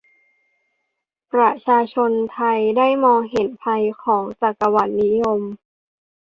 [1.33, 5.39] ประชาชนไทยได้มองเห็นภัยของจักรวรรดินิยม